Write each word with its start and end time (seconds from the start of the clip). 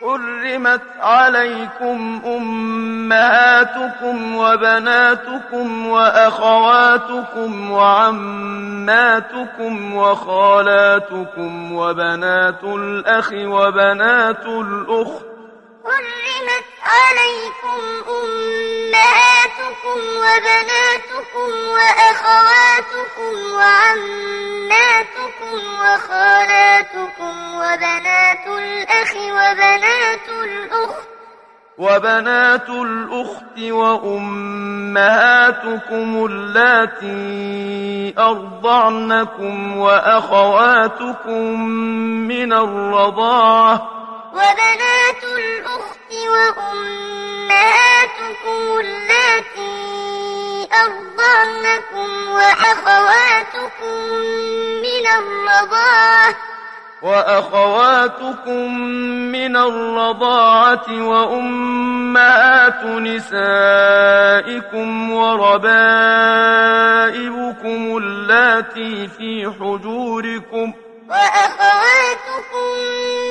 حرمت 0.00 0.82
عليكم 1.00 2.22
أمهاتكم 2.26 4.16
وبناتكم 4.36 5.86
وأخواتكم 5.86 7.70
وعماتكم 7.70 9.14
وخالاتكم 9.94 11.72
وبنات 11.72 12.64
الأخ 12.64 13.32
وبنات 13.32 14.46
الأخت. 14.46 15.26
عليكم 16.86 17.80
أمهاتكم 18.08 19.98
وبناتكم 20.22 21.50
وأخواتكم 21.74 23.34
وعماتكم 23.54 25.58
وخالاتكم 25.82 27.34
وبنات 27.54 28.44
الأخ 28.46 29.12
وبنات 29.16 30.28
الأخت 30.28 31.08
وبنات 31.78 32.68
الأخت 32.68 33.58
وأمهاتكم 33.70 35.06
اللاتي 36.30 38.14
أرضعنكم 38.18 39.76
وأخواتكم 39.76 41.60
من 42.28 42.52
الرضاعة. 42.52 43.90
وبنات 44.32 45.15
وأمهاتكم 46.14 47.80
اللاتي 48.80 50.68
أرضعنكم 50.84 52.08
وأخواتكم 52.30 53.96
من 54.82 55.06
الرضاعة 55.18 56.34
وأخواتكم 57.02 58.78
من 59.32 59.56
الرضاعة 59.56 60.86
وأمهات 61.08 62.84
نسائكم 62.84 64.30
وربائبكم 65.12 65.66
اللاتي 67.96 69.08
في 69.08 69.52
حجوركم 69.60 70.72
وأخواتكم 71.08 72.66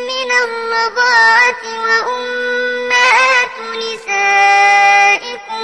من 0.08 0.30
الرضاعة 0.44 1.64
وأمهات 1.84 3.56
نسائكم 3.84 5.64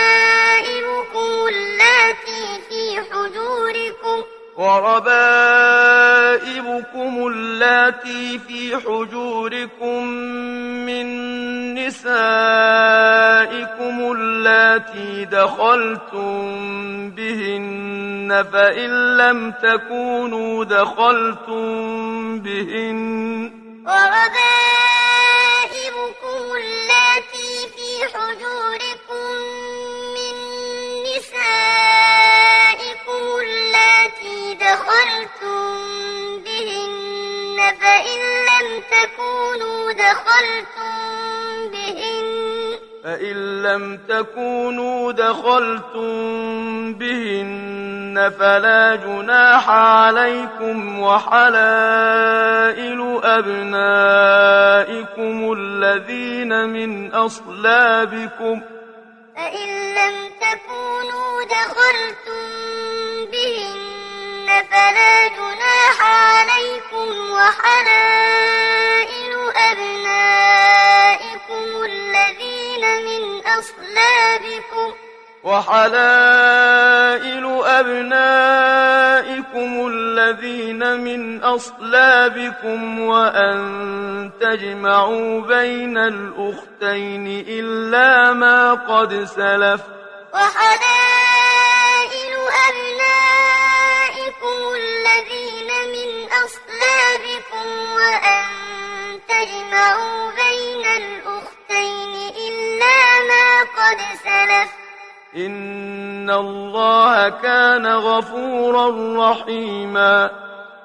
وربائبكم 0.00 1.28
اللاتي 1.48 2.44
في 2.68 2.82
حجوركم 3.10 4.18
وربائبكم 4.56 5.59
اللاتي 6.96 8.38
في 8.38 8.76
حجوركم 8.76 10.06
من 10.86 11.06
نسائكم 11.74 12.12
اللاتي 14.12 15.24
دخلتم 15.24 16.40
بهن 17.10 18.44
فإن 18.52 19.16
لم 19.16 19.50
تكونوا 19.50 20.64
دخلتم 20.64 22.38
بهن. 22.38 23.50
وربائبكم 23.86 24.40
اللاتي 26.56 27.52
في 27.76 27.88
حجوركم 28.14 29.26
من 30.16 30.34
نسائكم 31.02 31.50
اللاتي 33.42 34.40
دخلتم 34.54 35.89
تكونوا 39.00 39.92
دخلتم 39.92 40.92
بهن. 41.72 42.78
فإن 43.04 43.62
لم 43.62 43.98
تكونوا 44.08 45.12
دخلتم 45.12 46.14
بهن 46.94 48.32
فلا 48.38 48.96
جناح 48.96 49.70
عليكم 49.70 51.00
وحلائل 51.00 52.00
أبنائكم 53.24 54.32
الذين 55.58 56.68
من 56.68 57.12
أصلابكم. 57.12 58.60
فإن 59.36 59.68
لم 59.94 60.30
تكونوا 60.40 61.44
دخلتم 61.44 62.44
بهن 63.32 64.46
فلا 64.70 65.28
جناح 65.28 65.96
عليكم 66.02 66.59
وحلائل 75.50 77.44
أبنائكم 77.64 78.90
الذين 79.86 81.00
من 81.00 81.42
أصلابكم 81.42 83.00
وأن 83.00 84.30
تجمعوا 84.40 85.40
بين 85.40 85.98
الأختين 85.98 87.44
إلا 87.48 88.32
ما 88.32 88.74
قد 88.74 89.24
سلف 89.24 89.80
وحلائل 90.34 90.80
أبنائكم 92.68 94.56
الذين 94.74 95.49
إن 106.30 106.36
الله 106.36 107.28
كان 107.28 107.86
غفورا 107.86 108.86
رحيما 109.30 110.30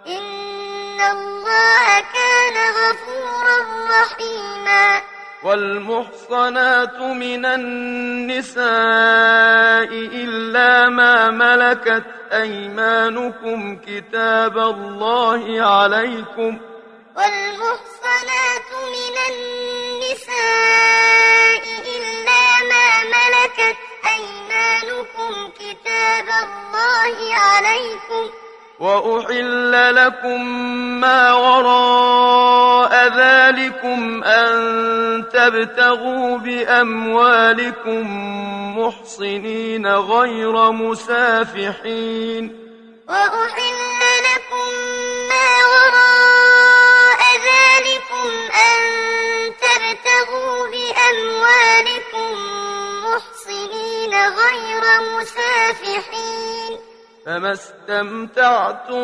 إن 0.07 1.01
الله 1.01 1.99
كان 2.13 2.57
غفورا 2.81 3.57
رحيما 4.01 5.01
والمحصنات 5.43 6.97
من 6.99 7.45
النساء 7.45 8.65
إلا 9.93 10.89
ما 10.89 11.29
ملكت 11.29 12.03
أيمانكم 12.33 13.77
كتاب 13.87 14.57
الله 14.57 15.61
عليكم 15.61 16.57
والمحصنات 17.17 18.69
من 18.95 19.15
النساء 19.29 20.35
إلا 21.95 22.43
ما 22.69 22.87
ملكت 23.03 23.77
أيمانكم 24.05 24.44
كتاب 25.59 26.27
الله 26.43 27.35
عليكم 27.35 28.29
وأحل 28.79 29.95
لكم 29.95 30.45
ما 31.01 31.33
وراء 31.33 32.93
ذلكم 33.17 34.23
أن 34.23 34.55
تبتغوا 35.33 36.37
بأموالكم 36.37 38.03
محصنين 38.79 39.87
غير 39.87 40.71
مسافحين. 40.71 42.65
وأحل 43.09 44.14
فما 57.35 57.51
استمتعتم 57.51 58.97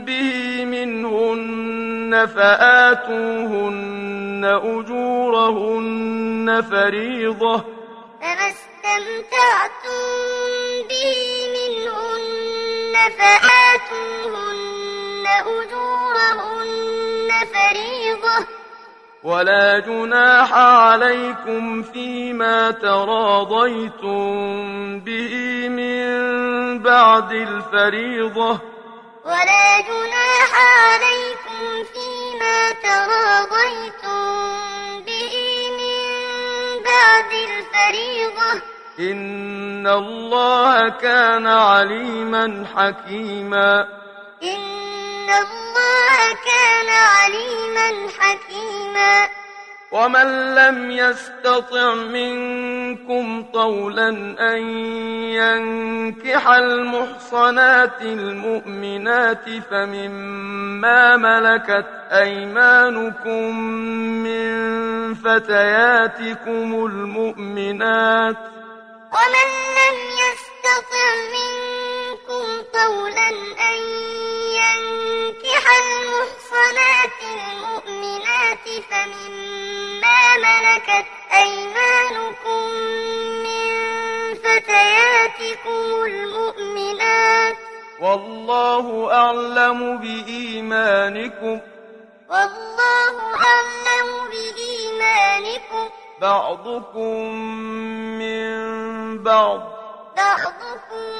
به 0.00 0.64
منهن 0.64 2.26
فآتوهن 2.26 3.88
أجورهن 4.64 6.62
فريضة 6.70 7.64
فما 8.20 8.50
استمتعتم 8.50 10.02
به 10.88 11.16
منهن 11.56 12.94
فآتوهن 13.18 15.26
أجورهن 15.46 17.30
فريضة 17.52 18.57
ولا 19.28 19.78
جناح 19.78 20.52
عليكم 20.52 21.82
فيما 21.82 22.70
تراضيتم 22.70 24.20
به 25.00 25.34
من 25.68 26.08
بعد 26.82 27.32
الفريضة. 27.32 28.60
ولا 29.24 29.80
جناح 29.80 30.50
عليكم 30.56 31.84
فيما 31.92 32.72
تراضيتم 32.82 34.22
به 35.06 35.34
من 35.78 36.00
بعد 36.84 37.30
الفريضة. 37.32 38.62
إن 39.00 39.86
الله 39.86 40.88
كان 40.88 41.46
عليما 41.46 42.64
حكيما. 42.76 43.88
إن 44.42 45.28
الله 45.28 45.67
كان 46.32 46.88
عليما 46.88 48.08
حكيما. 48.18 49.28
ومن 49.92 50.54
لم 50.54 50.90
يستطع 50.90 51.94
منكم 51.94 53.44
طولا 53.54 54.08
أن 54.40 54.62
ينكح 55.32 56.48
المحصنات 56.48 58.02
المؤمنات 58.02 59.44
فمما 59.70 61.16
ملكت 61.16 61.86
أيمانكم 62.12 63.60
من 64.24 64.48
فتياتكم 65.14 66.86
المؤمنات. 66.86 68.36
ومن 69.12 69.48
لم 69.78 69.96
يستطع 70.24 71.08
منكم 71.34 72.62
طولا 72.72 73.28
أن 73.70 74.07
فمما 78.82 80.36
ملكت 80.36 81.06
أيمانكم 81.32 82.62
من 83.44 84.34
فتياتكم 84.34 86.04
المؤمنات 86.06 87.56
والله 88.00 89.12
أعلم 89.14 89.98
بإيمانكم 89.98 91.60
والله 92.30 93.16
أعلم 93.34 94.08
بإيمانكم 94.30 95.88
بعضكم 96.20 97.34
من 98.18 99.22
بعض 99.22 99.60
بعضكم 100.16 100.18
من 100.18 100.18
بعض 100.18 101.17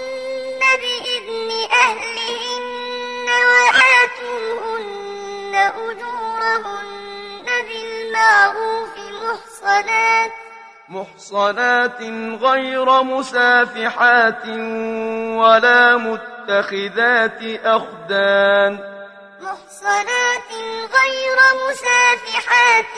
بإذن 0.83 1.51
أهلهن 1.73 3.29
وآتوهن 3.51 5.55
أجورهن 5.55 7.47
بالمعروف 7.69 8.95
محصنات. 9.23 10.46
محصنات 10.89 12.03
غير 12.43 13.03
مسافحات 13.03 14.49
ولا 15.39 15.97
متخذات 15.97 17.43
أخدان 17.65 18.79
محصنات 19.41 20.51
غير 20.97 21.39
مسافحات 21.69 22.95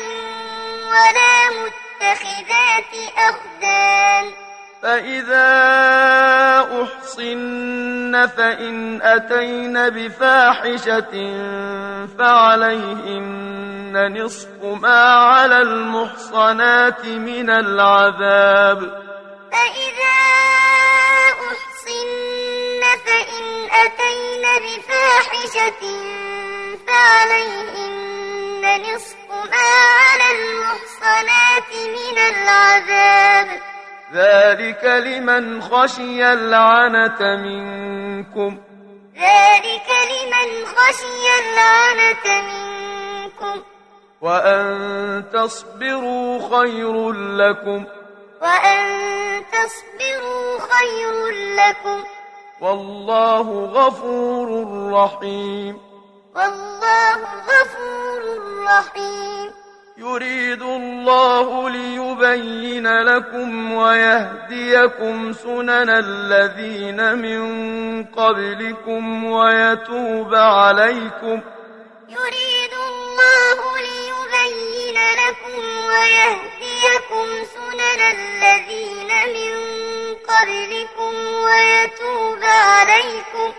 ولا 0.91 1.49
متخذات 1.49 2.93
أخدان 3.19 4.48
فإذا 4.83 5.51
أحصن 6.83 8.27
فإن 8.27 9.03
أتين 9.03 9.89
بفاحشة 9.89 11.13
فعليهن 12.19 13.95
نصف 14.23 14.65
ما 14.83 15.03
على 15.15 15.59
المحصنات 15.63 17.05
من 17.07 17.51
العذاب. 17.51 18.81
فإذا 19.53 20.19
أحصن 21.51 22.83
فإن 23.07 23.45
أتين 23.85 24.45
بفاحشة 24.65 25.83
فعليهن 26.87 28.65
نصف 28.83 29.17
ما 29.31 29.71
على 29.99 30.27
المحصنات 30.39 31.71
من 31.75 32.19
العذاب. 32.19 33.78
ذلك 34.15 34.85
لمن 34.85 35.63
خشي 35.63 36.33
العنة 36.33 37.37
منكم. 37.37 38.59
ذلك 39.15 39.89
لمن 40.11 40.67
خشي 40.67 41.29
العنة 41.39 42.43
منكم. 42.43 43.63
وأن 44.21 45.25
تصبروا 45.33 46.59
خير 46.59 47.13
لكم. 47.13 47.85
وأن 48.43 48.87
تصبروا 49.53 50.59
خير 50.59 51.27
لكم. 51.57 52.05
والله 52.61 53.65
غفور 53.65 54.49
رحيم. 54.93 55.79
والله 56.37 57.19
غفور 57.23 58.23
رحيم. 58.65 59.68
يريد 59.99 60.63
الله 60.63 61.71
ليبين 61.71 63.01
لكم 63.03 63.73
ويهديكم 63.73 65.33
سنن 65.33 65.91
الذين 65.91 67.19
من 67.19 68.05
قبلكم 68.05 69.25
ويتوب 69.25 70.35
عليكم. 70.35 71.41
يريد 72.09 72.75
الله 72.91 73.59
ليبين 73.79 74.99
لكم 75.23 75.63
ويهديكم 75.91 77.27
سنن 77.55 78.01
الذين 78.19 79.11
من 79.35 79.55
قبلكم 80.15 81.15
ويتوب 81.45 82.43
عليكم. 82.43 83.53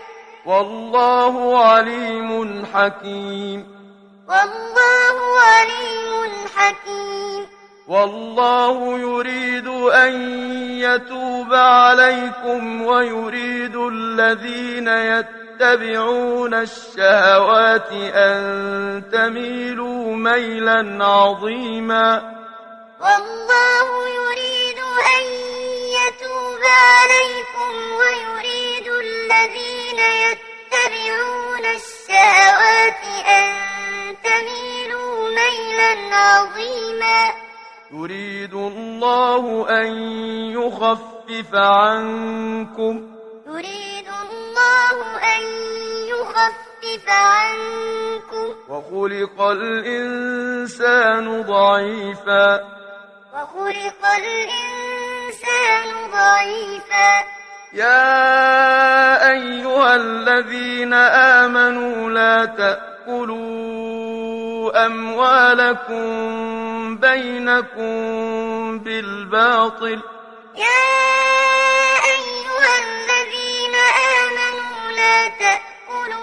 والله 0.46 1.66
عليم 1.66 2.66
حكيم. 2.74 3.79
والله 4.30 5.40
عليم 5.40 6.32
حكيم. 6.56 7.46
والله 7.88 8.98
يريد 8.98 9.66
أن 9.66 10.12
يتوب 10.78 11.54
عليكم 11.54 12.82
ويريد 12.82 13.76
الذين 13.76 14.88
يتبعون 14.88 16.54
الشهوات 16.54 17.92
أن 18.14 19.02
تميلوا 19.12 20.16
ميلا 20.16 21.04
عظيما. 21.04 22.22
والله 23.00 23.88
يريد 24.08 24.78
أن 25.16 25.24
يتوب 25.98 26.62
عليكم 26.62 27.72
ويريد 27.98 28.86
الذين 28.86 29.79
ميلا 35.80 36.16
عظيما. 36.16 37.32
يريد 37.92 38.54
الله 38.54 39.66
أن 39.80 39.86
يخفف 40.52 41.54
عنكم. 41.54 43.10
يريد 43.46 44.06
الله 44.06 45.16
أن 45.16 45.42
يخفف 46.08 47.08
عنكم. 47.08 48.54
وخلق 48.68 49.42
الإنسان 49.42 51.42
ضعيفا. 51.42 52.60
وخلق 53.34 54.02
الإنسان 54.18 56.10
ضعيفا. 56.12 57.24
يا 57.72 59.30
أيها 59.30 59.96
الذين 59.96 60.94
آمنوا 60.94 62.10
لا 62.10 62.44
تأكلوا 62.44 64.19
أموالكم 64.70 66.06
بينكم 66.96 68.78
بالباطل. 68.78 70.00
يا 70.54 70.90
أيها 72.14 72.74
الذين 72.84 73.74
آمنوا 74.16 74.90
لا 74.96 75.28
تأكلوا 75.28 76.20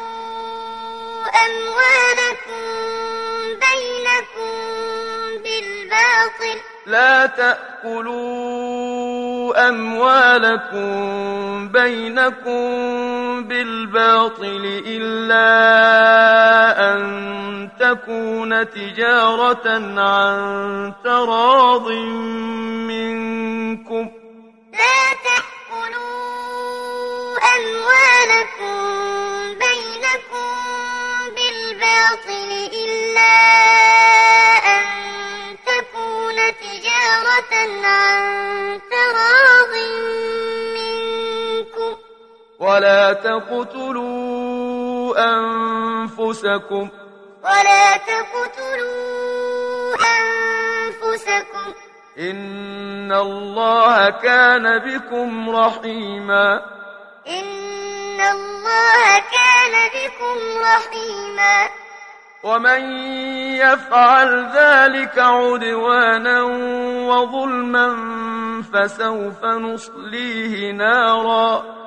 أموالكم 1.45 2.63
بينكم 3.63 4.53
بالباطل. 5.43 6.57
لا 6.85 7.25
تأكلوا 7.25 9.16
أموالكم 9.55 10.87
بينكم 11.67 12.63
بالباطل 13.43 14.83
إلا 14.85 15.47
أن 16.93 17.69
تكون 17.79 18.69
تجارة 18.69 19.67
عن 20.01 20.93
تراض 21.03 21.91
منكم. 22.91 24.09
لا 24.73 25.03
تأكلوا 25.27 26.17
أموالكم 27.55 28.77
بينكم 29.63 30.49
بالباطل 31.35 32.49
إلا 32.73 33.35
أن 34.75 34.85
تكون 35.65 36.35
تجارة 36.35 37.53
عن 37.85 38.79
ولا 42.77 43.13
تقتلوا 43.13 44.57
أنفسكم. 45.17 46.89
ولا 47.43 47.97
تقتلوا 47.97 49.95
أنفسكم. 49.95 51.73
إن 52.19 53.11
الله 53.11 54.09
كان 54.09 54.77
بكم 54.77 55.49
رحيما. 55.49 56.61
إن 57.27 58.21
الله 58.21 59.19
كان 59.19 59.89
بكم 59.95 60.37
رحيما. 60.61 61.69
ومن 62.43 62.81
يفعل 63.57 64.51
ذلك 64.55 65.19
عدوانا 65.19 66.43
وظلما 67.09 67.87
فسوف 68.73 69.45
نصليه 69.45 70.71
نارا. 70.71 71.86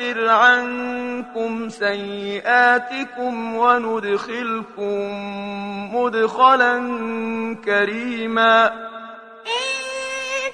عنكم 0.00 1.68
سيئاتكم 1.68 3.56
وندخلكم 3.56 5.10
مدخلا 5.94 6.74
كريما. 7.64 8.66
إن 9.46 9.72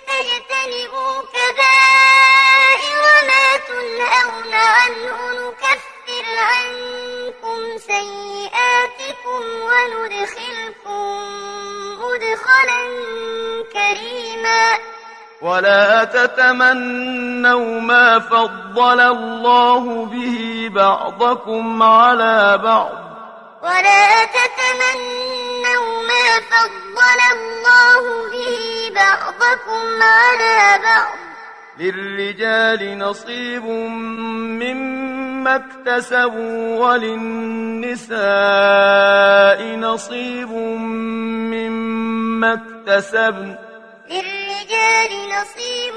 تجتنبوا 0.09 1.23
كبائر 1.35 3.03
ما 3.29 3.47
تنهون 3.69 4.53
عنه 4.55 5.19
نكفر 5.33 6.27
عنكم 6.39 7.79
سيئاتكم 7.79 9.43
وندخلكم 9.69 11.09
مدخلا 12.01 12.81
كريما. 13.73 14.88
ولا 15.43 16.05
تتمنوا 16.05 17.81
ما 17.81 18.19
فضل 18.19 19.01
الله 19.01 20.05
به 20.05 20.71
بعضكم 20.75 21.83
على 21.83 22.59
بعض. 22.65 22.93
ولا 23.63 24.25
تتمنوا 24.25 26.03
ما 26.09 26.41
فضل 26.51 27.19
الله 27.33 28.03
به 28.33 28.91
بعضكم 28.95 30.03
على 30.03 30.59
بعض. 30.83 31.19
للرجال 31.79 32.99
نصيب 32.99 33.65
مما 34.59 35.57
اكتسبوا 35.57 36.87
وللنساء 36.87 38.19
نصيب 39.77 40.51
مما 41.53 42.53
اكتسبن. 42.53 43.68
نصيب 45.39 45.95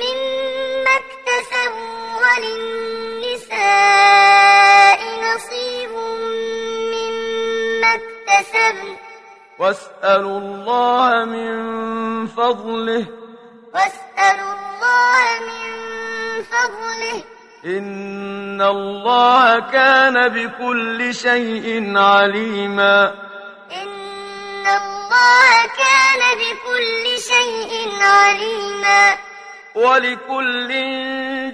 مما 0.00 0.94
اكتسبوا 0.96 1.98
وللنساء 2.20 3.58
نصيب 5.24 5.92
مما 6.94 7.90
اكتسبن. 7.94 8.96
واسألوا 9.58 10.38
الله 10.38 11.24
من 11.24 11.52
فضله. 12.26 13.04
واسألوا 13.74 14.52
الله 14.58 15.24
من 15.48 15.66
فضله. 16.42 17.18
إن 17.64 18.60
الله 18.62 19.60
كان 19.60 20.28
بكل 20.28 21.14
شيء 21.14 21.66
عليما. 21.98 23.14
إن 23.72 24.66
الله 24.80 25.52
كان 25.82 26.22
بكل 26.42 26.87
ولكل 29.78 30.68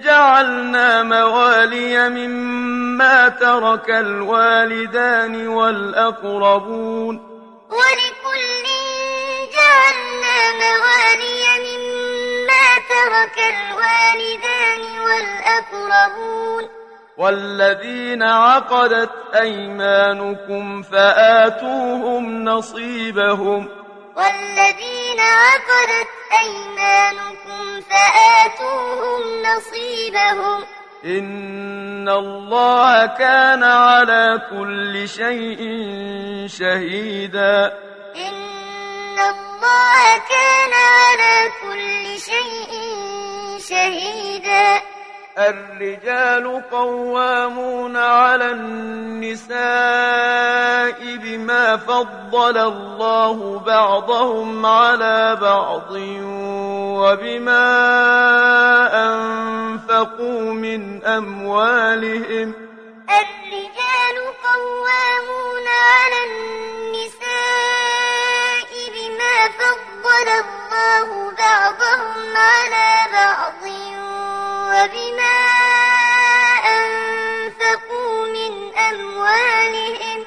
جعلنا 0.04 1.02
موالي 1.02 2.08
مما 2.08 3.28
ترك 3.28 3.90
الوالدان 3.90 5.48
والأقربون. 5.48 7.16
ولكل 7.70 8.64
جعلنا 9.52 10.38
موالي 10.64 11.44
مما 11.66 12.66
ترك 12.88 13.38
الوالدان 13.54 14.82
والأقربون. 15.04 16.64
والذين 17.18 18.22
عقدت 18.22 19.10
أيمانكم 19.34 20.82
فآتوهم 20.82 22.44
نصيبهم. 22.44 23.83
والذين 24.16 25.20
عقدت 25.20 26.08
أيمانكم 26.42 27.80
فآتوهم 27.80 29.22
نصيبهم. 29.42 30.64
إن 31.04 32.08
الله 32.08 33.06
كان 33.06 33.62
على 33.62 34.40
كل 34.50 35.08
شيء 35.08 35.60
شهيدا. 36.46 37.72
إن 38.16 39.18
الله 39.18 40.18
كان 40.28 40.72
على 40.72 41.50
كل 41.62 42.20
شيء 42.20 42.72
شهيدا. 43.58 44.93
الرجال 45.38 46.62
قوامون 46.70 47.96
على 47.96 48.50
النساء 48.50 49.54
بما 51.16 51.76
فضل 51.76 52.58
الله 52.58 53.58
بعضهم 53.66 54.66
على 54.66 55.38
بعض 55.40 55.92
وبما 57.02 57.66
أنفقوا 59.06 60.52
من 60.52 61.04
أموالهم. 61.04 62.54
الرجال 63.10 64.16
قوامون 64.44 65.66
على 65.68 66.18
النساء 66.30 67.30
بما 68.94 69.48
فضل 69.58 70.28
الله 70.28 71.08
بعضهم 71.38 72.36
على 72.36 72.88
بعض 73.12 73.62
وبما 74.74 75.38
أنفقوا 76.76 78.26
من 78.26 78.52
أموالهم. 78.74 80.24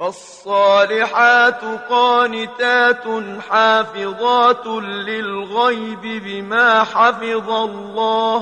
فالصالحات 0.00 1.60
قانتات 1.90 3.04
حافظات 3.50 4.66
للغيب 4.66 6.00
بما 6.00 6.84
حفظ 6.84 7.50
الله. 7.50 8.36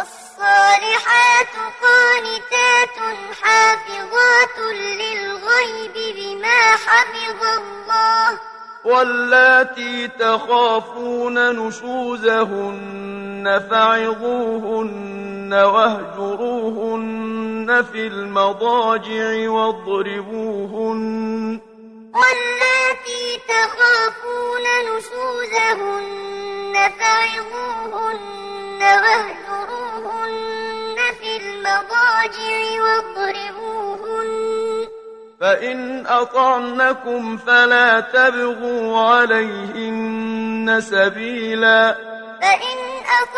الصالحات 0.00 1.54
قانتات 1.82 2.98
حافظات 3.42 4.58
للغيب 4.74 5.96
بما 6.16 6.60
حفظ 6.86 7.42
الله. 7.58 8.38
واللاتي 8.84 10.08
تخافون 10.08 11.66
نشوزهن 11.66 13.17
فعظوهن 13.70 15.52
واهجروهن 15.52 16.88
في 17.92 18.06
المضاجع 18.06 19.50
واضربوهن. 19.50 20.98
واللاتي 22.14 23.24
تخافون 23.48 24.66
نشوزهن 24.88 26.74
فعظوهن 26.98 28.80
واهجروهن 28.82 30.28
في 31.20 31.30
المضاجع 31.36 32.58
واضربوهن. 32.82 34.30
فإن 35.40 36.06
أطعنكم 36.06 37.36
فلا 37.36 38.00
تبغوا 38.00 38.98
عليهن 38.98 40.80
سبيلا. 40.80 41.96
فإن 42.42 42.87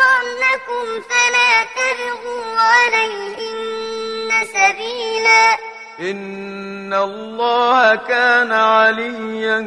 أطعنكم 0.01 1.01
فلا 1.09 1.63
تبغوا 1.63 2.59
عليهن 2.59 4.29
سبيلا 4.45 5.57
إن 5.99 6.93
الله 6.93 7.95
كان 7.95 8.51
عليا 8.51 9.59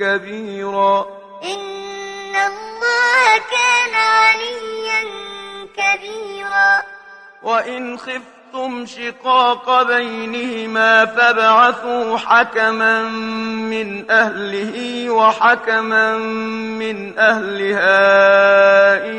كبيرا 0.00 1.06
إن 1.44 2.36
الله 2.36 3.38
كان 3.50 3.94
عليا 3.94 5.02
كبيرا 5.76 6.82
وإن 7.42 7.98
خفتم 7.98 8.35
خفتم 8.56 8.86
شقاق 8.86 9.82
بينهما 9.82 11.06
فابعثوا 11.06 12.18
حكما 12.18 13.02
من 13.68 14.10
أهله 14.10 15.10
وحكما 15.10 16.16
من 16.78 17.18
أهلها 17.18 17.94
إن 19.04 19.16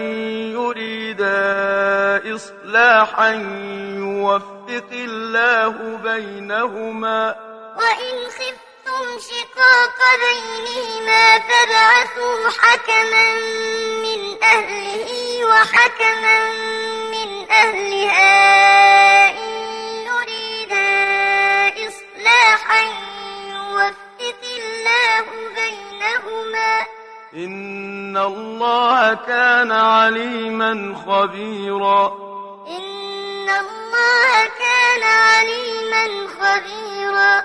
يريدا 0.58 1.38
إصلاحا 2.36 3.32
يوفق 3.98 4.91
الله 4.91 5.98
بينهما 6.03 7.36
وإن 7.77 8.15
خفتم 8.29 9.20
شقاق 9.20 10.00
بينهما 10.25 11.39
فابعثوا 11.39 12.50
حكما 12.60 13.36
من 14.01 14.44
أهله 14.44 15.46
وحكما 15.46 16.50
من 17.12 17.51
أهلها 17.51 18.97
إن 27.38 28.17
الله 28.17 29.13
كان 29.13 29.72
عليما 29.72 30.96
خبيرا 31.08 32.06
إن 32.67 33.50
الله 33.50 34.46
كان 34.60 35.03
عليما 35.03 36.27
خبيرا 36.39 37.44